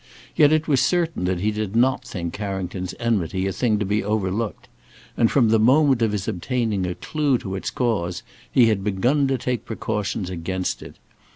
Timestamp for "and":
5.15-5.29